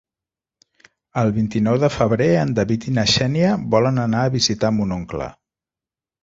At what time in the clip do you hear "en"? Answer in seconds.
2.45-2.53